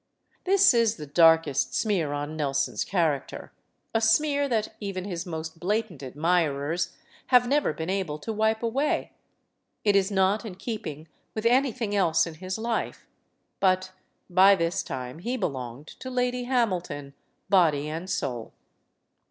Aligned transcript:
This 0.45 0.73
is 0.73 0.95
the 0.95 1.05
darkest 1.05 1.75
smear 1.75 2.11
on 2.11 2.35
Nelson's 2.35 2.83
character, 2.83 3.51
a 3.93 4.01
smear 4.01 4.49
that 4.49 4.73
even 4.79 5.05
his 5.05 5.27
most 5.27 5.59
blatant 5.59 6.01
admirers 6.01 6.95
have 7.27 7.47
never 7.47 7.71
been 7.71 7.87
able 7.91 8.17
to 8.17 8.33
wipe 8.33 8.63
away. 8.63 9.11
It 9.83 9.95
is 9.95 10.09
not 10.09 10.43
in 10.43 10.55
keeping 10.55 11.07
with 11.35 11.45
any 11.45 11.71
thing 11.71 11.95
else 11.95 12.25
in 12.25 12.33
his 12.33 12.57
life. 12.57 13.05
But 13.59 13.91
by 14.27 14.55
this 14.55 14.81
time 14.81 15.19
he 15.19 15.37
belonged 15.37 15.89
to 15.99 16.09
Lady 16.09 16.45
Hamilton, 16.45 17.13
body 17.47 17.87
and 17.87 18.09
soul. 18.09 18.53